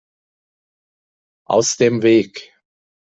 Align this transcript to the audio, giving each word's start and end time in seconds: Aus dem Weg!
Aus 1.45 1.77
dem 1.77 2.01
Weg! 2.01 2.51